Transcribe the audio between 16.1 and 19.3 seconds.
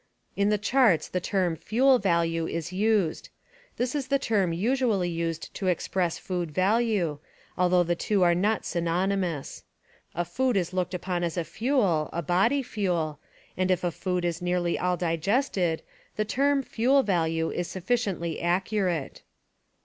the term "fuel value" is sufficiently accurate.